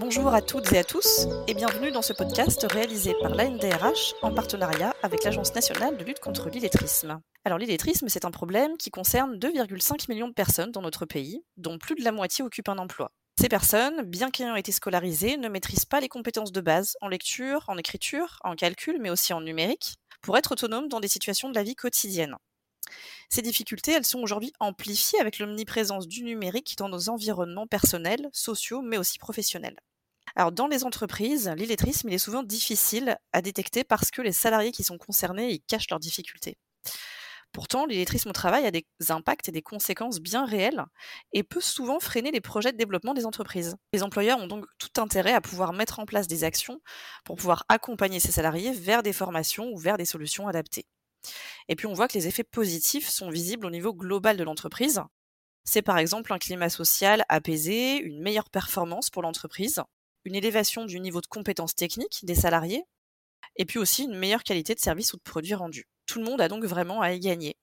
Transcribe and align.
Bonjour 0.00 0.28
à 0.28 0.42
toutes 0.42 0.72
et 0.72 0.78
à 0.78 0.84
tous 0.84 1.26
et 1.48 1.54
bienvenue 1.54 1.90
dans 1.90 2.02
ce 2.02 2.12
podcast 2.12 2.64
réalisé 2.70 3.14
par 3.20 3.34
l'ANDRH 3.34 4.14
en 4.22 4.32
partenariat 4.32 4.94
avec 5.02 5.24
l'Agence 5.24 5.54
nationale 5.56 5.96
de 5.96 6.04
lutte 6.04 6.20
contre 6.20 6.48
l'illettrisme. 6.50 7.20
Alors 7.44 7.58
l'illettrisme, 7.58 8.08
c'est 8.08 8.24
un 8.24 8.30
problème 8.30 8.76
qui 8.76 8.90
concerne 8.90 9.36
2,5 9.38 10.08
millions 10.08 10.28
de 10.28 10.34
personnes 10.34 10.70
dans 10.70 10.82
notre 10.82 11.04
pays, 11.04 11.42
dont 11.56 11.78
plus 11.78 11.96
de 11.96 12.04
la 12.04 12.12
moitié 12.12 12.44
occupent 12.44 12.68
un 12.68 12.78
emploi. 12.78 13.10
Ces 13.40 13.48
personnes, 13.48 14.02
bien 14.02 14.30
qu'ayant 14.30 14.54
été 14.54 14.70
scolarisées, 14.70 15.36
ne 15.36 15.48
maîtrisent 15.48 15.86
pas 15.86 15.98
les 15.98 16.08
compétences 16.08 16.52
de 16.52 16.60
base 16.60 16.96
en 17.00 17.08
lecture, 17.08 17.64
en 17.66 17.76
écriture, 17.76 18.38
en 18.44 18.54
calcul, 18.54 18.98
mais 19.00 19.10
aussi 19.10 19.32
en 19.32 19.40
numérique, 19.40 19.96
pour 20.22 20.38
être 20.38 20.52
autonomes 20.52 20.88
dans 20.88 21.00
des 21.00 21.08
situations 21.08 21.50
de 21.50 21.56
la 21.56 21.64
vie 21.64 21.74
quotidienne. 21.74 22.36
Ces 23.30 23.42
difficultés, 23.42 23.92
elles 23.92 24.06
sont 24.06 24.20
aujourd'hui 24.20 24.52
amplifiées 24.60 25.20
avec 25.20 25.38
l'omniprésence 25.38 26.06
du 26.06 26.22
numérique 26.22 26.76
dans 26.78 26.88
nos 26.88 27.08
environnements 27.08 27.66
personnels, 27.66 28.28
sociaux, 28.32 28.80
mais 28.80 28.96
aussi 28.96 29.18
professionnels. 29.18 29.76
Alors, 30.38 30.52
dans 30.52 30.68
les 30.68 30.84
entreprises, 30.84 31.52
l'illettrisme, 31.56 32.08
il 32.08 32.14
est 32.14 32.18
souvent 32.18 32.44
difficile 32.44 33.18
à 33.32 33.42
détecter 33.42 33.82
parce 33.82 34.12
que 34.12 34.22
les 34.22 34.30
salariés 34.30 34.70
qui 34.70 34.84
sont 34.84 34.96
concernés, 34.96 35.50
ils 35.50 35.60
cachent 35.60 35.90
leurs 35.90 35.98
difficultés. 35.98 36.56
Pourtant, 37.50 37.86
l'illettrisme 37.86 38.28
au 38.28 38.32
travail 38.32 38.64
a 38.64 38.70
des 38.70 38.86
impacts 39.08 39.48
et 39.48 39.52
des 39.52 39.62
conséquences 39.62 40.20
bien 40.20 40.46
réelles 40.46 40.84
et 41.32 41.42
peut 41.42 41.60
souvent 41.60 41.98
freiner 41.98 42.30
les 42.30 42.40
projets 42.40 42.70
de 42.70 42.76
développement 42.76 43.14
des 43.14 43.26
entreprises. 43.26 43.74
Les 43.92 44.04
employeurs 44.04 44.38
ont 44.38 44.46
donc 44.46 44.64
tout 44.78 45.00
intérêt 45.00 45.32
à 45.32 45.40
pouvoir 45.40 45.72
mettre 45.72 45.98
en 45.98 46.06
place 46.06 46.28
des 46.28 46.44
actions 46.44 46.80
pour 47.24 47.34
pouvoir 47.34 47.64
accompagner 47.68 48.20
ces 48.20 48.30
salariés 48.30 48.70
vers 48.70 49.02
des 49.02 49.12
formations 49.12 49.72
ou 49.72 49.76
vers 49.76 49.96
des 49.96 50.04
solutions 50.04 50.46
adaptées. 50.46 50.86
Et 51.66 51.74
puis 51.74 51.88
on 51.88 51.94
voit 51.94 52.06
que 52.06 52.16
les 52.16 52.28
effets 52.28 52.44
positifs 52.44 53.08
sont 53.08 53.30
visibles 53.30 53.66
au 53.66 53.70
niveau 53.70 53.92
global 53.92 54.36
de 54.36 54.44
l'entreprise. 54.44 55.02
C'est 55.64 55.82
par 55.82 55.98
exemple 55.98 56.32
un 56.32 56.38
climat 56.38 56.70
social 56.70 57.24
apaisé, 57.28 57.96
une 57.96 58.22
meilleure 58.22 58.50
performance 58.50 59.10
pour 59.10 59.22
l'entreprise, 59.22 59.82
une 60.24 60.34
élévation 60.34 60.84
du 60.84 61.00
niveau 61.00 61.20
de 61.20 61.26
compétences 61.26 61.74
techniques 61.74 62.20
des 62.24 62.34
salariés, 62.34 62.84
et 63.56 63.64
puis 63.64 63.78
aussi 63.78 64.04
une 64.04 64.16
meilleure 64.16 64.44
qualité 64.44 64.74
de 64.74 64.80
service 64.80 65.12
ou 65.12 65.16
de 65.16 65.22
produit 65.22 65.54
rendu. 65.54 65.88
Tout 66.06 66.18
le 66.18 66.24
monde 66.24 66.40
a 66.40 66.48
donc 66.48 66.64
vraiment 66.64 67.00
à 67.00 67.12
y 67.12 67.20
gagner. 67.20 67.56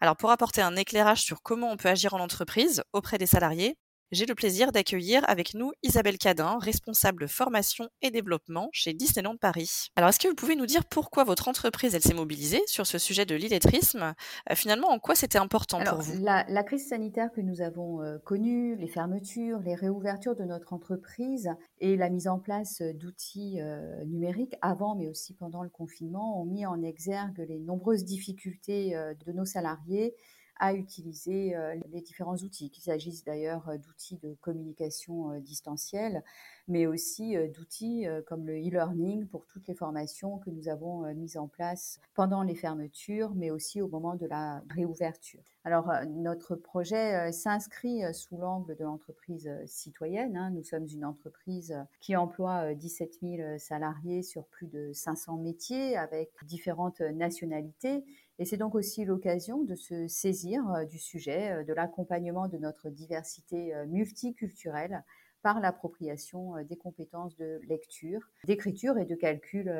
Alors 0.00 0.16
pour 0.16 0.30
apporter 0.30 0.60
un 0.60 0.76
éclairage 0.76 1.22
sur 1.22 1.42
comment 1.42 1.70
on 1.70 1.76
peut 1.76 1.88
agir 1.88 2.14
en 2.14 2.20
entreprise 2.20 2.82
auprès 2.92 3.18
des 3.18 3.26
salariés, 3.26 3.76
j'ai 4.10 4.26
le 4.26 4.34
plaisir 4.34 4.72
d'accueillir 4.72 5.22
avec 5.28 5.54
nous 5.54 5.72
Isabelle 5.82 6.16
Cadin, 6.16 6.58
responsable 6.58 7.28
formation 7.28 7.88
et 8.00 8.10
développement 8.10 8.70
chez 8.72 8.94
Disneyland 8.94 9.36
Paris. 9.36 9.88
Alors, 9.96 10.08
est-ce 10.08 10.18
que 10.18 10.28
vous 10.28 10.34
pouvez 10.34 10.56
nous 10.56 10.66
dire 10.66 10.84
pourquoi 10.86 11.24
votre 11.24 11.48
entreprise, 11.48 11.94
elle 11.94 12.02
s'est 12.02 12.14
mobilisée 12.14 12.62
sur 12.66 12.86
ce 12.86 12.96
sujet 12.98 13.26
de 13.26 13.34
l'illettrisme? 13.34 14.14
Euh, 14.50 14.54
Finalement, 14.54 14.88
en 14.88 14.98
quoi 14.98 15.14
c'était 15.14 15.38
important 15.38 15.82
pour 15.84 16.00
vous? 16.00 16.22
la, 16.22 16.44
la, 16.48 16.62
crise 16.62 16.88
sanitaire 16.88 17.30
que 17.32 17.40
nous 17.40 17.60
avons 17.60 18.02
euh, 18.02 18.18
connue, 18.18 18.76
les 18.76 18.88
fermetures, 18.88 19.60
les 19.60 19.74
réouvertures 19.74 20.34
de 20.34 20.44
notre 20.44 20.72
entreprise 20.72 21.50
et 21.80 21.96
la 21.96 22.08
mise 22.08 22.28
en 22.28 22.38
place 22.38 22.80
d'outils 22.94 23.60
euh, 23.60 24.04
numériques 24.06 24.54
avant, 24.62 24.94
mais 24.94 25.08
aussi 25.08 25.34
pendant 25.34 25.62
le 25.62 25.70
confinement, 25.70 26.40
ont 26.40 26.46
mis 26.46 26.64
en 26.64 26.82
exergue 26.82 27.44
les 27.48 27.58
nombreuses 27.58 28.04
difficultés 28.04 28.94
de 29.24 29.32
nos 29.32 29.44
salariés 29.44 30.14
à 30.58 30.74
utiliser 30.74 31.54
euh, 31.54 31.76
les 31.90 32.00
différents 32.00 32.36
outils, 32.36 32.70
qu'il 32.70 32.82
s'agisse 32.82 33.24
d'ailleurs 33.24 33.68
euh, 33.68 33.78
d'outils 33.78 34.18
de 34.18 34.34
communication 34.40 35.32
euh, 35.32 35.40
distancielle, 35.40 36.24
mais 36.66 36.86
aussi 36.86 37.34
d'outils 37.54 38.04
comme 38.26 38.46
le 38.46 38.52
e-learning 38.52 39.26
pour 39.26 39.46
toutes 39.46 39.66
les 39.68 39.74
formations 39.74 40.36
que 40.36 40.50
nous 40.50 40.68
avons 40.68 41.14
mises 41.14 41.38
en 41.38 41.48
place 41.48 41.98
pendant 42.14 42.42
les 42.42 42.54
fermetures, 42.54 43.34
mais 43.34 43.50
aussi 43.50 43.80
au 43.80 43.88
moment 43.88 44.16
de 44.16 44.26
la 44.26 44.62
réouverture. 44.68 45.40
Alors, 45.64 45.90
notre 46.10 46.56
projet 46.56 47.32
s'inscrit 47.32 48.02
sous 48.12 48.36
l'angle 48.36 48.76
de 48.76 48.84
l'entreprise 48.84 49.50
citoyenne. 49.64 50.36
Hein. 50.36 50.50
Nous 50.50 50.62
sommes 50.62 50.86
une 50.92 51.06
entreprise 51.06 51.74
qui 52.00 52.16
emploie 52.16 52.74
17 52.74 53.20
000 53.22 53.58
salariés 53.58 54.22
sur 54.22 54.44
plus 54.44 54.66
de 54.66 54.92
500 54.92 55.38
métiers 55.38 55.96
avec 55.96 56.32
différentes 56.44 57.00
nationalités 57.00 58.04
et 58.38 58.44
c'est 58.44 58.56
donc 58.56 58.74
aussi 58.74 59.04
l'occasion 59.04 59.62
de 59.64 59.74
se 59.74 60.06
saisir 60.06 60.62
euh, 60.70 60.84
du 60.84 60.98
sujet 60.98 61.52
euh, 61.52 61.64
de 61.64 61.72
l'accompagnement 61.72 62.48
de 62.48 62.56
notre 62.56 62.88
diversité 62.88 63.74
euh, 63.74 63.86
multiculturelle 63.86 65.02
par 65.42 65.60
l'appropriation 65.60 66.54
des 66.64 66.76
compétences 66.76 67.36
de 67.36 67.60
lecture, 67.68 68.28
d'écriture 68.44 68.98
et 68.98 69.04
de 69.04 69.14
calcul 69.14 69.72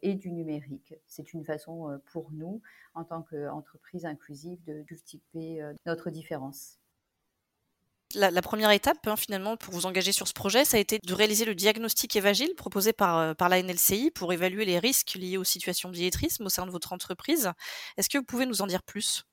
et 0.00 0.14
du 0.14 0.30
numérique. 0.30 0.94
C'est 1.08 1.32
une 1.32 1.44
façon 1.44 1.98
pour 2.12 2.30
nous, 2.30 2.62
en 2.94 3.02
tant 3.02 3.22
qu'entreprise 3.22 4.06
inclusive, 4.06 4.62
de 4.64 4.82
cultiver 4.82 5.60
notre 5.86 6.10
différence 6.10 6.78
la, 8.14 8.42
première 8.42 8.70
étape, 8.70 9.06
hein, 9.06 9.16
finalement, 9.16 9.56
pour 9.56 9.74
vous 9.74 9.86
engager 9.86 10.12
sur 10.12 10.28
ce 10.28 10.32
projet, 10.32 10.64
ça 10.64 10.76
a 10.76 10.80
été 10.80 10.98
de 10.98 11.14
réaliser 11.14 11.44
le 11.44 11.54
diagnostic 11.54 12.14
Évagile 12.16 12.54
proposé 12.54 12.92
par, 12.92 13.18
euh, 13.18 13.34
la 13.38 13.62
NLCI 13.62 14.10
pour 14.10 14.32
évaluer 14.32 14.64
les 14.64 14.78
risques 14.78 15.14
liés 15.14 15.36
aux 15.36 15.44
situations 15.44 15.90
d'illettrisme 15.90 16.46
au 16.46 16.48
sein 16.48 16.66
de 16.66 16.70
votre 16.70 16.92
entreprise. 16.92 17.52
Est-ce 17.96 18.08
que 18.08 18.18
vous 18.18 18.24
pouvez 18.24 18.46
nous 18.46 18.62
en 18.62 18.66
dire 18.66 18.82
plus? 18.82 19.24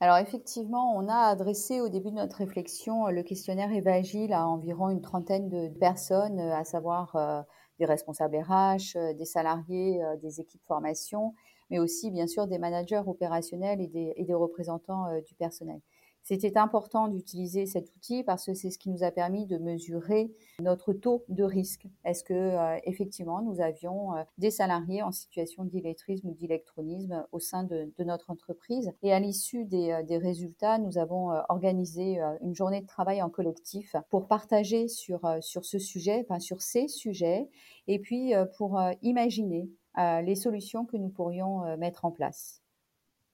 Alors 0.00 0.16
effectivement, 0.16 0.96
on 0.96 1.08
a 1.08 1.28
adressé 1.28 1.80
au 1.80 1.88
début 1.88 2.10
de 2.10 2.16
notre 2.16 2.36
réflexion 2.36 3.08
euh, 3.08 3.10
le 3.10 3.22
questionnaire 3.22 3.72
Évagile 3.72 4.32
à 4.32 4.46
environ 4.46 4.88
une 4.88 5.02
trentaine 5.02 5.48
de 5.48 5.68
personnes, 5.68 6.38
euh, 6.38 6.54
à 6.54 6.64
savoir 6.64 7.46
des 7.78 7.86
responsables 7.86 8.36
RH, 8.36 9.14
des 9.16 9.24
salariés, 9.24 10.02
des 10.22 10.40
équipes 10.40 10.62
formation, 10.66 11.34
mais 11.70 11.78
aussi 11.78 12.10
bien 12.10 12.26
sûr 12.26 12.46
des 12.46 12.58
managers 12.58 13.02
opérationnels 13.06 13.80
et 13.80 14.24
des 14.24 14.34
représentants 14.34 15.06
du 15.26 15.34
personnel. 15.34 15.80
C'était 16.22 16.58
important 16.58 17.08
d'utiliser 17.08 17.66
cet 17.66 17.94
outil 17.96 18.22
parce 18.22 18.46
que 18.46 18.54
c'est 18.54 18.70
ce 18.70 18.78
qui 18.78 18.90
nous 18.90 19.02
a 19.02 19.10
permis 19.10 19.46
de 19.46 19.58
mesurer 19.58 20.32
notre 20.60 20.92
taux 20.92 21.24
de 21.28 21.44
risque. 21.44 21.86
Est-ce 22.04 22.22
que 22.22 22.34
euh, 22.34 22.78
effectivement 22.84 23.42
nous 23.42 23.60
avions 23.60 24.14
euh, 24.14 24.22
des 24.38 24.50
salariés 24.50 25.02
en 25.02 25.12
situation 25.12 25.64
d'illettrisme 25.64 26.28
ou 26.28 26.34
d'électronisme 26.34 27.26
au 27.32 27.40
sein 27.40 27.64
de, 27.64 27.90
notre 27.98 28.30
entreprise? 28.30 28.92
Et 29.02 29.12
à 29.12 29.20
l'issue 29.20 29.64
des, 29.64 29.90
euh, 29.90 30.02
des, 30.02 30.18
résultats, 30.18 30.78
nous 30.78 30.98
avons 30.98 31.30
organisé 31.48 32.20
une 32.42 32.54
journée 32.54 32.80
de 32.80 32.86
travail 32.86 33.22
en 33.22 33.30
collectif 33.30 33.96
pour 34.10 34.28
partager 34.28 34.88
sur 34.88 35.20
sur 35.40 35.64
ce 35.64 35.78
sujet, 35.78 36.24
enfin 36.24 36.38
sur 36.38 36.60
ces 36.60 36.88
sujets, 36.88 37.48
et 37.86 37.98
puis 37.98 38.32
pour 38.56 38.78
imaginer 39.02 39.70
les 39.96 40.34
solutions 40.34 40.84
que 40.84 40.96
nous 40.96 41.08
pourrions 41.08 41.76
mettre 41.76 42.04
en 42.04 42.10
place. 42.10 42.59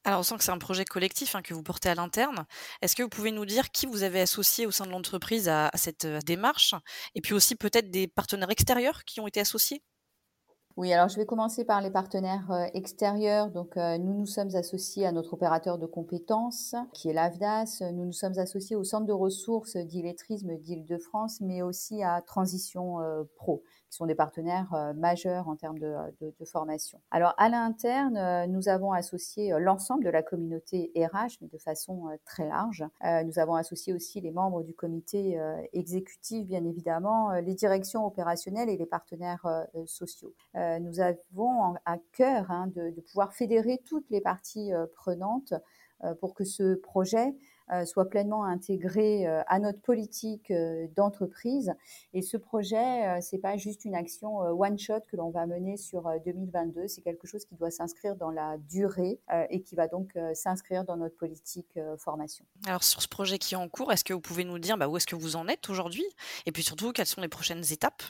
Alors, 0.06 0.20
on 0.20 0.22
sent 0.22 0.36
que 0.38 0.44
c'est 0.44 0.52
un 0.52 0.58
projet 0.58 0.84
collectif 0.84 1.34
hein, 1.34 1.42
que 1.42 1.52
vous 1.52 1.64
portez 1.64 1.88
à 1.88 1.96
l'interne. 1.96 2.46
Est-ce 2.80 2.94
que 2.94 3.02
vous 3.02 3.08
pouvez 3.08 3.32
nous 3.32 3.44
dire 3.44 3.72
qui 3.72 3.86
vous 3.86 4.04
avez 4.04 4.20
associé 4.20 4.64
au 4.64 4.70
sein 4.70 4.86
de 4.86 4.90
l'entreprise 4.92 5.48
à, 5.48 5.68
cette 5.74 6.04
euh, 6.04 6.20
démarche? 6.20 6.76
Et 7.16 7.20
puis 7.20 7.34
aussi 7.34 7.56
peut-être 7.56 7.90
des 7.90 8.06
partenaires 8.06 8.50
extérieurs 8.50 9.02
qui 9.04 9.18
ont 9.18 9.26
été 9.26 9.40
associés? 9.40 9.82
Oui, 10.76 10.92
alors 10.92 11.08
je 11.08 11.16
vais 11.16 11.24
commencer 11.24 11.64
par 11.64 11.80
les 11.80 11.90
partenaires 11.90 12.50
euh, 12.50 12.66
extérieurs. 12.74 13.50
Donc, 13.50 13.78
euh, 13.78 13.96
nous 13.96 14.12
nous 14.12 14.26
sommes 14.26 14.54
associés 14.54 15.06
à 15.06 15.12
notre 15.12 15.32
opérateur 15.32 15.78
de 15.78 15.86
compétences, 15.86 16.74
qui 16.92 17.08
est 17.08 17.14
l'AFDAS. 17.14 17.80
Nous 17.94 18.04
nous 18.04 18.12
sommes 18.12 18.38
associés 18.38 18.76
au 18.76 18.84
Centre 18.84 19.06
de 19.06 19.12
ressources 19.14 19.78
d'illettrisme 19.78 20.54
d'Île-de-France, 20.58 21.40
mais 21.40 21.62
aussi 21.62 22.02
à 22.02 22.20
Transition 22.20 22.98
Pro 23.36 23.62
qui 23.88 23.96
sont 23.96 24.06
des 24.06 24.14
partenaires 24.14 24.72
euh, 24.74 24.92
majeurs 24.94 25.48
en 25.48 25.56
termes 25.56 25.78
de, 25.78 25.94
formation. 26.44 27.00
Alors 27.10 27.34
à 27.38 27.48
l'interne, 27.48 28.16
euh, 28.16 28.46
nous 28.46 28.68
avons 28.68 28.92
associé 28.92 29.52
euh, 29.52 29.58
l'ensemble 29.58 30.04
de 30.04 30.10
la 30.10 30.22
communauté 30.22 30.92
RH, 30.96 31.38
mais 31.40 31.48
de 31.48 31.58
façon 31.58 32.08
très 32.24 32.46
large. 32.46 32.84
nous 33.24 33.38
avons 33.38 33.54
associé 33.54 33.92
aussi 33.92 34.20
les 34.20 34.30
membres 34.30 34.62
du 34.62 34.74
comité 34.74 35.38
exécutif, 35.72 36.46
bien 36.46 36.64
évidemment, 36.64 37.32
les 37.32 37.54
directions 37.54 38.06
opérationnelles 38.06 38.68
et 38.68 38.76
les 38.76 38.86
partenaires 38.86 39.46
sociaux. 39.86 40.34
Nous 40.80 41.00
avons 41.00 41.74
à 41.84 41.98
cœur 42.12 42.50
hein, 42.50 42.68
de, 42.74 43.00
pouvoir 43.00 43.32
fédérer 43.32 43.80
toutes 43.86 44.08
les 44.10 44.20
parties 44.20 44.72
prenantes 44.94 45.54
pour 46.20 46.34
que 46.34 46.44
ce 46.44 46.74
projet 46.74 47.34
euh, 47.72 47.84
soit 47.84 48.08
pleinement 48.08 48.44
intégré 48.44 49.26
euh, 49.26 49.42
à 49.48 49.58
notre 49.58 49.80
politique 49.80 50.52
euh, 50.52 50.86
d'entreprise. 50.94 51.74
Et 52.12 52.22
ce 52.22 52.36
projet, 52.36 53.20
c'est 53.20 53.38
pas 53.38 53.56
juste 53.56 53.84
une 53.84 53.96
action 53.96 54.38
one 54.38 54.78
shot 54.78 55.00
que 55.10 55.16
l'on 55.16 55.30
va 55.30 55.46
mener 55.46 55.76
sur 55.76 56.08
2022. 56.24 56.86
C'est 56.86 57.00
quelque 57.02 57.26
chose 57.26 57.44
qui 57.44 57.56
doit 57.56 57.72
s'inscrire 57.72 58.14
dans 58.14 58.30
la 58.30 58.56
durée 58.58 59.20
et 59.50 59.62
qui 59.62 59.74
va 59.74 59.88
donc 59.88 60.16
s'inscrire 60.34 60.84
dans 60.84 60.96
notre 60.96 61.16
politique 61.16 61.78
formation. 61.98 62.44
Alors 62.66 62.82
sur 62.82 63.02
ce 63.02 63.08
projet 63.08 63.38
qui 63.38 63.54
est 63.54 63.58
en 63.58 63.68
cours, 63.68 63.92
est-ce 63.92 64.04
que 64.04 64.14
vous 64.14 64.20
pouvez 64.20 64.44
nous 64.44 64.58
dire 64.58 64.76
bah, 64.78 64.88
où 64.88 64.96
est-ce 64.96 65.06
que 65.06 65.16
vous 65.16 65.36
en 65.36 65.48
êtes 65.48 65.68
aujourd'hui? 65.68 66.04
Et 66.46 66.52
puis 66.52 66.62
surtout 66.62 66.92
quelles 66.92 67.06
sont 67.06 67.20
les 67.20 67.28
prochaines 67.28 67.64
étapes? 67.70 68.02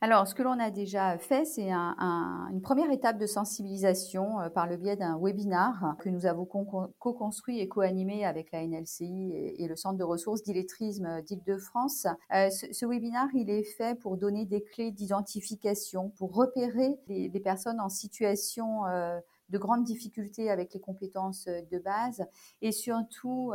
Alors, 0.00 0.28
ce 0.28 0.34
que 0.36 0.44
l'on 0.44 0.60
a 0.60 0.70
déjà 0.70 1.18
fait, 1.18 1.44
c'est 1.44 1.72
une 1.72 2.60
première 2.62 2.92
étape 2.92 3.18
de 3.18 3.26
sensibilisation 3.26 4.40
euh, 4.40 4.48
par 4.48 4.68
le 4.68 4.76
biais 4.76 4.94
d'un 4.94 5.18
webinar 5.20 5.96
que 5.98 6.08
nous 6.08 6.24
avons 6.24 6.44
co-construit 6.44 7.58
et 7.58 7.66
co-animé 7.66 8.24
avec 8.24 8.52
la 8.52 8.64
NLCI 8.64 9.32
et, 9.58 9.66
le 9.66 9.74
Centre 9.74 9.98
de 9.98 10.04
ressources 10.04 10.44
d'illettrisme 10.44 11.20
d'Île-de-France. 11.22 12.06
Euh, 12.32 12.48
ce, 12.48 12.86
webinar, 12.86 13.26
il 13.34 13.50
est 13.50 13.64
fait 13.64 13.98
pour 13.98 14.18
donner 14.18 14.46
des 14.46 14.62
clés 14.62 14.92
d'identification, 14.92 16.10
pour 16.10 16.32
repérer 16.32 16.96
les, 17.08 17.28
personnes 17.40 17.80
en 17.80 17.88
situation 17.88 18.86
euh, 18.86 19.18
de 19.48 19.58
grandes 19.58 19.84
difficultés 19.84 20.50
avec 20.50 20.74
les 20.74 20.80
compétences 20.80 21.46
de 21.46 21.78
base. 21.78 22.24
Et 22.62 22.72
surtout, 22.72 23.52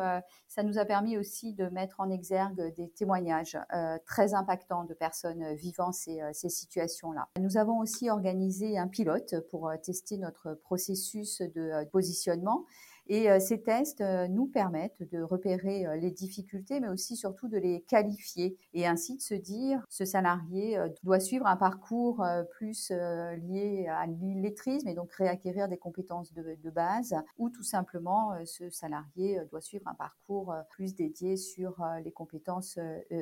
ça 0.48 0.64
nous 0.64 0.78
a 0.78 0.86
permis 0.86 1.18
aussi 1.18 1.54
de 1.54 1.66
mettre 1.70 2.00
en 2.00 2.10
exergue 2.10 2.74
des 2.76 2.90
témoignages 2.90 3.58
très 4.06 4.34
impactants 4.34 4.86
de 4.86 4.94
personnes 4.94 5.54
vivant 5.54 5.92
ces, 5.92 6.22
ces 6.34 6.50
situations-là. 6.50 7.30
Nous 7.40 7.58
avons 7.58 7.80
aussi 7.80 8.10
organisé 8.10 8.78
un 8.78 8.88
pilote 8.88 9.36
pour 9.50 9.72
tester 9.84 10.18
notre 10.18 10.54
processus 10.64 11.42
de 11.42 11.86
positionnement 11.92 12.66
et 13.08 13.30
euh, 13.30 13.40
ces 13.40 13.62
tests 13.62 14.02
euh, 14.02 14.28
nous 14.28 14.46
permettent 14.46 15.04
de 15.12 15.22
repérer 15.22 15.86
euh, 15.86 15.96
les 15.96 16.12
difficultés, 16.12 16.80
mais 16.80 16.88
aussi 16.88 17.16
surtout 17.16 17.48
de 17.48 17.58
les 17.58 17.82
qualifier 17.82 18.58
et 18.74 18.88
ainsi 18.88 19.18
de 19.18 19.22
se 19.22 19.34
dire 19.34 19.84
ce 19.90 20.06
salarié 20.06 20.80
doit 21.04 21.20
suivre 21.20 21.46
un 21.48 21.56
parcours 21.56 22.26
plus 22.52 22.92
lié 22.92 23.88
à 23.90 24.06
l'illettrisme 24.08 24.88
et 24.88 24.94
donc 24.94 25.12
réacquérir 25.14 25.68
des 25.68 25.78
compétences 25.78 26.34
de, 26.34 26.58
de, 26.62 26.70
base, 26.70 27.16
ou 27.38 27.50
tout 27.50 27.64
simplement 27.64 28.34
ce 28.46 28.70
salarié 28.70 29.40
doit 29.50 29.62
suivre 29.62 29.88
un 29.88 29.94
parcours 29.94 30.54
plus 30.70 30.96
dédié 30.96 31.38
sur 31.38 31.84
les 32.04 32.12
compétences 32.12 32.80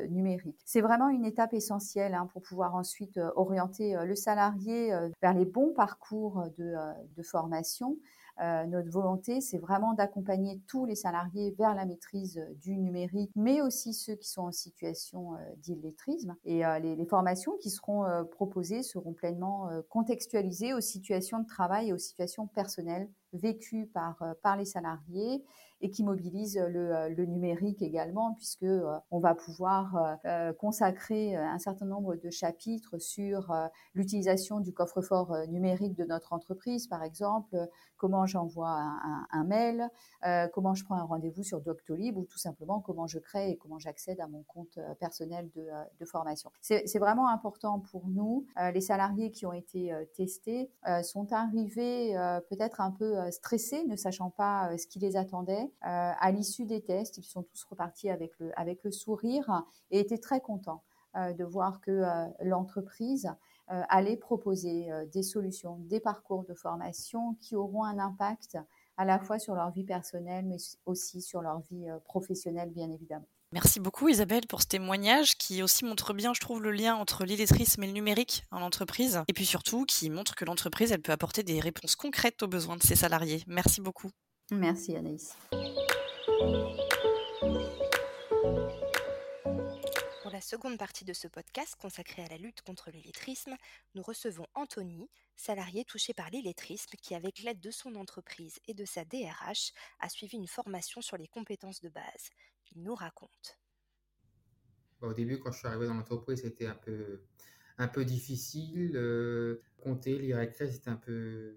numériques. 0.09 0.61
C'est 0.65 0.81
vraiment 0.81 1.09
une 1.09 1.25
étape 1.25 1.53
essentielle 1.53 2.13
hein, 2.13 2.27
pour 2.31 2.41
pouvoir 2.41 2.75
ensuite 2.75 3.19
orienter 3.35 3.95
le 4.05 4.15
salarié 4.15 4.93
vers 5.21 5.33
les 5.33 5.45
bons 5.45 5.73
parcours 5.73 6.43
de, 6.57 6.75
de 7.15 7.23
formation 7.23 7.97
euh, 8.41 8.65
notre 8.65 8.89
volonté, 8.89 9.39
c'est 9.39 9.59
vraiment 9.59 9.93
d'accompagner 9.93 10.59
tous 10.67 10.85
les 10.85 10.95
salariés 10.95 11.53
vers 11.59 11.75
la 11.75 11.85
maîtrise 11.85 12.37
euh, 12.39 12.53
du 12.55 12.75
numérique, 12.77 13.31
mais 13.35 13.61
aussi 13.61 13.93
ceux 13.93 14.15
qui 14.15 14.29
sont 14.29 14.43
en 14.43 14.51
situation 14.51 15.35
euh, 15.35 15.37
d'illettrisme. 15.57 16.35
Et 16.45 16.63
les, 16.81 17.05
formations 17.05 17.57
qui 17.57 17.69
seront 17.69 18.05
proposées 18.31 18.83
seront 18.83 19.13
pleinement 19.13 19.69
contextualisées 19.89 20.73
aux 20.73 20.79
situations 20.79 21.39
de 21.39 21.45
travail 21.45 21.89
et 21.89 21.93
aux 21.93 21.97
situations 21.97 22.47
personnelles 22.47 23.09
vécues 23.33 23.87
par, 23.87 24.23
par 24.41 24.57
les 24.57 24.65
salariés 24.65 25.43
et 25.81 25.89
qui 25.89 26.03
mobilise 26.03 26.57
le, 26.57 26.95
euh, 26.95 27.09
le 27.09 27.25
numérique 27.25 27.81
également, 27.81 28.33
puisque 28.35 28.63
euh, 28.63 28.97
on 29.09 29.19
va 29.19 29.35
pouvoir 29.35 30.19
euh, 30.25 30.53
consacrer 30.53 31.35
un 31.35 31.57
certain 31.59 31.85
nombre 31.85 32.15
de 32.15 32.29
chapitres 32.29 32.97
sur 32.99 33.53
l'utilisation 33.93 34.59
du 34.59 34.73
coffre-fort 34.73 35.35
numérique 35.47 35.95
de 35.95 36.05
notre 36.05 36.33
entreprise, 36.33 36.87
par 36.87 37.03
exemple, 37.03 37.57
comment 37.97 38.25
j'envoie 38.25 38.69
un, 38.69 39.27
un, 39.31 39.43
mail, 39.43 39.89
comment 40.53 40.73
je 40.73 40.83
prends 40.83 40.95
un 40.95 41.03
rendez-vous 41.03 41.43
sur 41.43 41.61
Doctolib 41.61 42.17
ou 42.17 42.25
tout 42.25 42.37
simplement 42.37 42.79
comment 42.79 43.07
je 43.07 43.19
crée 43.19 43.51
et 43.51 43.57
comment 43.57 43.79
j'accède 43.79 44.19
à 44.19 44.27
mon 44.27 44.43
compte 44.43 44.79
personnel 44.99 45.49
de, 45.55 45.65
de 45.99 46.05
formation. 46.05 46.51
C'est 46.61 46.99
vraiment 46.99 47.29
important 47.29 47.79
pour 47.79 48.07
nous. 48.07 48.45
les 48.73 48.81
salariés 48.81 49.31
qui 49.31 49.45
ont 49.45 49.53
été 49.53 49.93
testés 50.15 50.71
sont 51.03 51.31
arrivés 51.33 52.13
peut-être 52.49 52.81
un 52.81 52.91
peu 52.91 53.20
stressés, 53.29 53.83
ne 53.85 53.95
sachant 53.95 54.29
pas 54.29 54.77
ce 54.77 54.87
qui 54.87 54.99
les 54.99 55.15
attendait. 55.15 55.71
Euh, 55.85 56.11
à 56.17 56.31
l'issue 56.31 56.65
des 56.65 56.81
tests, 56.81 57.17
ils 57.17 57.23
sont 57.23 57.43
tous 57.43 57.63
repartis 57.63 58.09
avec 58.09 58.37
le, 58.39 58.51
avec 58.59 58.83
le 58.83 58.91
sourire 58.91 59.63
et 59.89 59.99
étaient 59.99 60.17
très 60.17 60.41
contents 60.41 60.83
euh, 61.15 61.33
de 61.33 61.43
voir 61.43 61.81
que 61.81 61.91
euh, 61.91 62.27
l'entreprise 62.41 63.31
allait 63.87 64.17
proposer 64.17 64.89
des 65.13 65.23
solutions, 65.23 65.77
des 65.83 66.01
parcours 66.01 66.43
de 66.43 66.53
formation 66.53 67.35
qui 67.35 67.55
auront 67.55 67.85
un 67.85 67.99
impact 67.99 68.57
à 68.97 69.05
la 69.05 69.17
fois 69.17 69.39
sur 69.39 69.55
leur 69.55 69.71
vie 69.71 69.85
personnelle, 69.85 70.45
mais 70.45 70.57
aussi 70.85 71.21
sur 71.21 71.41
leur 71.41 71.61
vie 71.61 71.87
professionnelle, 72.03 72.69
bien 72.71 72.91
évidemment. 72.91 73.29
Merci 73.53 73.81
beaucoup 73.81 74.07
Isabelle 74.07 74.47
pour 74.47 74.61
ce 74.61 74.67
témoignage 74.67 75.37
qui 75.37 75.61
aussi 75.61 75.83
montre 75.83 76.13
bien, 76.13 76.33
je 76.33 76.39
trouve, 76.39 76.61
le 76.61 76.71
lien 76.71 76.95
entre 76.95 77.25
l'illettrisme 77.25 77.83
et 77.83 77.87
le 77.87 77.91
numérique 77.91 78.43
en 78.49 78.61
entreprise, 78.61 79.23
et 79.27 79.33
puis 79.33 79.45
surtout 79.45 79.85
qui 79.85 80.09
montre 80.09 80.35
que 80.35 80.45
l'entreprise, 80.45 80.93
elle 80.93 81.01
peut 81.01 81.11
apporter 81.11 81.43
des 81.43 81.59
réponses 81.59 81.97
concrètes 81.97 82.41
aux 82.43 82.47
besoins 82.47 82.77
de 82.77 82.83
ses 82.83 82.95
salariés. 82.95 83.43
Merci 83.47 83.81
beaucoup. 83.81 84.09
Merci 84.51 84.95
Anaïs. 84.95 85.35
Seconde 90.51 90.77
partie 90.77 91.05
de 91.05 91.13
ce 91.13 91.29
podcast 91.29 91.77
consacré 91.79 92.23
à 92.23 92.27
la 92.27 92.35
lutte 92.35 92.61
contre 92.61 92.91
l'illettrisme, 92.91 93.55
nous 93.95 94.01
recevons 94.01 94.45
Anthony, 94.53 95.09
salarié 95.37 95.85
touché 95.85 96.13
par 96.13 96.29
l'illettrisme 96.29 96.97
qui, 97.01 97.15
avec 97.15 97.41
l'aide 97.41 97.61
de 97.61 97.71
son 97.71 97.95
entreprise 97.95 98.59
et 98.67 98.73
de 98.73 98.83
sa 98.83 99.05
DRH, 99.05 99.71
a 100.01 100.09
suivi 100.09 100.35
une 100.35 100.47
formation 100.47 101.01
sur 101.01 101.15
les 101.15 101.27
compétences 101.29 101.79
de 101.79 101.87
base. 101.87 102.31
Il 102.75 102.83
nous 102.83 102.95
raconte. 102.95 103.59
Au 104.99 105.13
début, 105.13 105.39
quand 105.39 105.53
je 105.53 105.59
suis 105.59 105.67
arrivé 105.69 105.87
dans 105.87 105.93
l'entreprise, 105.93 106.41
c'était 106.41 106.67
un 106.67 106.75
peu, 106.75 108.03
difficile. 108.03 108.91
Euh, 108.95 109.61
compter, 109.81 110.19
lire 110.19 110.41
écrire, 110.41 110.69
c'était 110.69 110.89
un 110.89 110.97
peu, 110.97 111.55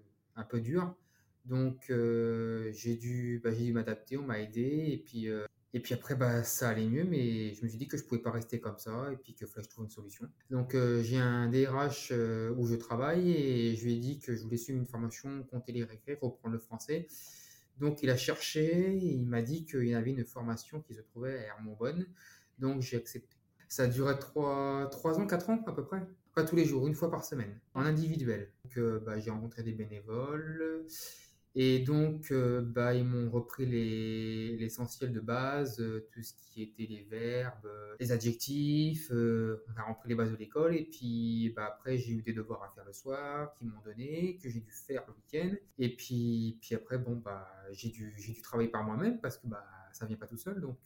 dur. 0.53 0.95
Donc 1.43 1.89
euh, 1.89 2.71
j'ai 2.71 2.95
dû, 2.95 3.41
bah, 3.43 3.51
dû 3.51 3.73
m'adapter, 3.73 4.15
on 4.15 4.23
m'a 4.23 4.39
aidé 4.39 4.85
et 4.93 4.97
puis 4.97 5.27
euh, 5.27 5.45
et 5.75 5.81
puis 5.81 5.93
après 5.93 6.15
bah 6.15 6.41
ça 6.45 6.69
allait 6.69 6.87
mieux, 6.87 7.03
mais 7.03 7.53
je 7.53 7.61
me 7.61 7.67
suis 7.67 7.77
dit 7.77 7.89
que 7.89 7.97
je 7.97 8.05
pouvais 8.05 8.21
pas 8.21 8.31
rester 8.31 8.61
comme 8.61 8.77
ça 8.77 9.11
et 9.11 9.17
puis 9.17 9.35
que 9.35 9.45
je 9.45 9.67
trouve 9.67 9.83
une 9.83 9.91
solution. 9.91 10.25
Donc 10.49 10.73
euh, 10.73 11.03
j'ai 11.03 11.17
un 11.17 11.49
DRH 11.49 12.13
où 12.55 12.65
je 12.65 12.75
travaille 12.75 13.29
et 13.29 13.75
je 13.75 13.83
lui 13.83 13.95
ai 13.95 13.99
dit 13.99 14.19
que 14.19 14.33
je 14.37 14.41
voulais 14.41 14.55
suivre 14.55 14.79
une 14.79 14.85
formation 14.85 15.43
compter 15.43 15.73
les 15.73 15.83
récré, 15.83 16.17
reprendre 16.21 16.53
le 16.53 16.59
français. 16.59 17.09
Donc 17.77 18.03
il 18.03 18.09
a 18.09 18.15
cherché, 18.15 18.95
et 18.95 19.15
il 19.15 19.27
m'a 19.27 19.41
dit 19.41 19.65
qu'il 19.65 19.87
y 19.87 19.95
avait 19.95 20.11
une 20.11 20.23
formation 20.23 20.79
qui 20.79 20.93
se 20.93 21.01
trouvait 21.01 21.39
à 21.39 21.47
Hermont-Bonne, 21.47 22.05
donc 22.57 22.81
j'ai 22.81 22.95
accepté. 22.95 23.35
Ça 23.67 23.83
a 23.83 23.87
duré 23.87 24.17
3, 24.17 24.89
3 24.89 25.19
ans, 25.19 25.27
4 25.27 25.49
ans 25.49 25.63
à 25.67 25.73
peu 25.73 25.83
près. 25.83 26.07
Pas 26.33 26.45
tous 26.45 26.55
les 26.55 26.63
jours, 26.63 26.87
une 26.87 26.95
fois 26.95 27.11
par 27.11 27.25
semaine, 27.25 27.59
en 27.73 27.81
individuel. 27.81 28.49
Donc 28.63 29.03
bah, 29.03 29.19
j'ai 29.19 29.29
rencontré 29.29 29.61
des 29.61 29.73
bénévoles. 29.73 30.85
Et 31.57 31.79
donc, 31.79 32.31
euh, 32.31 32.61
bah, 32.61 32.93
ils 32.93 33.05
m'ont 33.05 33.29
repris 33.31 33.65
l'essentiel 33.65 35.13
de 35.13 35.21
base, 35.21 35.79
euh, 35.79 36.05
tout 36.11 36.21
ce 36.21 36.33
qui 36.33 36.61
était 36.61 36.85
les 36.85 37.03
verbes, 37.03 37.65
euh, 37.65 37.95
les 37.97 38.11
adjectifs. 38.11 39.09
on 39.09 39.79
a 39.79 39.83
repris 39.83 40.09
les 40.09 40.15
bases 40.15 40.31
de 40.31 40.35
l'école. 40.35 40.75
Et 40.75 40.83
puis, 40.83 41.53
bah, 41.55 41.67
après, 41.67 41.97
j'ai 41.97 42.11
eu 42.11 42.21
des 42.21 42.33
devoirs 42.33 42.61
à 42.63 42.69
faire 42.75 42.83
le 42.83 42.91
soir 42.91 43.53
qu'ils 43.53 43.69
m'ont 43.69 43.79
donné, 43.85 44.37
que 44.43 44.49
j'ai 44.49 44.59
dû 44.59 44.71
faire 44.71 45.05
le 45.07 45.13
week-end. 45.13 45.55
Et 45.79 45.95
puis, 45.95 46.57
puis 46.61 46.75
après, 46.75 46.97
bon, 46.97 47.15
bah, 47.15 47.47
j'ai 47.71 47.89
dû, 47.89 48.13
dû 48.17 48.41
travailler 48.41 48.69
par 48.69 48.83
moi-même 48.83 49.21
parce 49.21 49.37
que 49.37 49.47
bah, 49.47 49.63
ça 49.93 50.05
vient 50.05 50.17
pas 50.17 50.27
tout 50.27 50.37
seul. 50.37 50.59
Donc, 50.59 50.77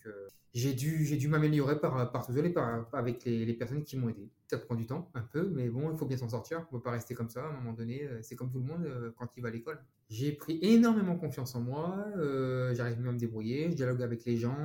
j'ai 0.54 0.74
dû, 0.74 1.18
dû 1.18 1.28
m'améliorer 1.30 1.80
par, 1.80 2.12
par 2.12 2.28
tout 2.28 2.34
seul 2.34 2.46
et 2.46 2.52
par, 2.52 2.88
avec 2.94 3.26
les, 3.26 3.44
les 3.44 3.54
personnes 3.56 3.84
qui 3.84 3.98
m'ont 3.98 4.10
aidé. 4.10 4.30
Ça 4.48 4.60
prend 4.60 4.76
du 4.76 4.86
temps, 4.86 5.10
un 5.16 5.22
peu, 5.22 5.50
mais 5.50 5.68
bon, 5.70 5.92
il 5.92 5.98
faut 5.98 6.06
bien 6.06 6.18
s'en 6.18 6.30
sortir. 6.30 6.60
On 6.60 6.76
ne 6.76 6.80
peut 6.80 6.84
pas 6.84 6.92
rester 6.92 7.16
comme 7.16 7.30
ça. 7.30 7.44
À 7.44 7.50
un 7.50 7.54
moment 7.54 7.74
donné, 7.74 8.08
c'est 8.22 8.36
comme 8.36 8.52
tout 8.52 8.60
le 8.60 8.66
monde 8.66 9.14
quand 9.18 9.30
il 9.36 9.42
va 9.42 9.50
à 9.50 9.52
l'école. 9.52 9.84
J'ai 10.10 10.32
pris 10.32 10.59
énormément 10.62 11.16
confiance 11.16 11.56
en 11.56 11.62
moi, 11.62 12.06
euh, 12.18 12.74
j'arrive 12.74 13.00
mieux 13.00 13.10
à 13.10 13.12
me 13.12 13.18
débrouiller, 13.18 13.70
je 13.72 13.76
dialogue 13.76 14.02
avec 14.02 14.26
les 14.26 14.38
gens, 14.38 14.58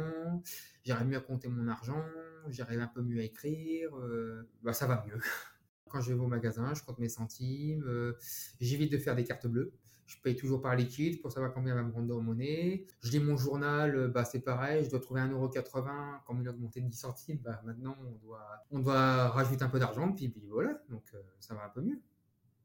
j'arrive 0.85 1.09
mieux 1.09 1.17
à 1.17 1.21
compter 1.21 1.49
mon 1.49 1.69
argent, 1.69 2.05
j'arrive 2.49 2.81
un 2.81 2.87
peu 2.87 3.03
mieux 3.03 3.21
à 3.21 3.25
écrire, 3.25 3.97
euh, 3.99 4.49
bah, 4.63 4.73
ça 4.73 4.87
va 4.87 5.05
mieux. 5.07 5.19
Quand 5.91 6.01
je 6.01 6.13
vais 6.13 6.21
au 6.21 6.27
magasin, 6.27 6.75
je 6.75 6.83
compte 6.83 6.99
mes 6.99 7.09
centimes, 7.09 7.85
euh, 7.87 8.15
j'évite 8.61 8.91
de 8.91 8.99
faire 8.99 9.15
des 9.15 9.25
cartes 9.25 9.47
bleues. 9.47 9.73
Je 10.07 10.17
paye 10.23 10.37
toujours 10.37 10.61
par 10.61 10.77
liquide 10.77 11.23
pour 11.23 11.33
savoir 11.33 11.55
combien 11.55 11.75
va 11.75 11.83
me 11.83 11.91
rendre 11.91 12.15
en 12.15 12.21
monnaie. 12.21 12.85
Je 13.03 13.11
lis 13.11 13.21
mon 13.21 13.39
journal, 13.39 14.09
bah, 14.09 14.25
c'est 14.25 14.41
pareil, 14.41 14.85
je 14.85 14.91
dois 14.91 15.01
trouver 15.01 15.21
1,80€, 15.23 16.25
comme 16.27 16.43
il 16.43 16.49
a 16.49 16.51
augmenté 16.51 16.81
de 16.81 16.89
10 16.89 16.97
centimes, 16.97 17.39
bah, 17.43 17.63
maintenant 17.65 17.97
on 18.07 18.13
doit, 18.27 18.47
on 18.71 18.81
doit 18.81 19.29
rajouter 19.29 19.65
un 19.65 19.69
peu 19.69 19.79
d'argent, 19.79 20.13
puis, 20.13 20.29
puis 20.29 20.47
voilà, 20.49 20.83
donc 20.91 21.05
ça 21.41 21.55
va 21.55 21.65
un 21.65 21.71
peu 21.71 21.81
mieux. 21.81 22.01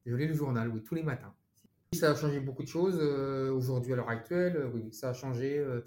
Je 0.05 0.15
lis 0.15 0.27
le 0.27 0.33
journal, 0.33 0.69
oui, 0.69 0.83
tous 0.83 0.95
les 0.95 1.03
matins. 1.03 1.33
Ça 1.93 2.11
a 2.11 2.15
changé 2.15 2.39
beaucoup 2.39 2.61
de 2.61 2.67
choses 2.67 2.99
euh, 3.01 3.51
aujourd'hui 3.51 3.93
à 3.93 3.95
l'heure 3.95 4.09
actuelle. 4.09 4.55
Euh, 4.55 4.69
oui, 4.71 4.89
ça 4.91 5.09
a 5.09 5.13
changé. 5.13 5.57
Euh, 5.57 5.81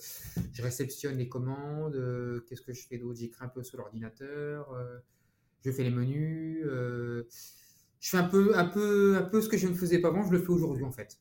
je 0.53 0.61
réceptionne 0.61 1.17
les 1.17 1.29
commandes. 1.29 1.97
Qu'est-ce 2.49 2.61
que 2.61 2.73
je 2.73 2.89
fais 2.89 2.99
d'autre? 2.99 3.21
J'écris 3.21 3.45
un 3.45 3.49
peu 3.49 3.63
sur 3.63 3.79
l'ordinateur. 3.79 4.75
je 5.65 5.71
fais 5.71 5.85
les 5.85 5.91
menus. 5.91 6.65
je 6.65 7.25
fais 8.01 8.17
un 8.17 8.25
peu, 8.25 8.59
un 8.59 8.65
peu, 8.65 9.17
un 9.17 9.23
peu 9.23 9.41
ce 9.41 9.49
que 9.49 9.57
je 9.57 9.69
ne 9.69 9.75
faisais 9.75 10.01
pas 10.01 10.09
avant. 10.09 10.25
Je 10.25 10.33
le 10.33 10.41
fais 10.41 10.51
aujourd'hui 10.51 10.85
en 10.85 10.91
fait. 10.91 11.19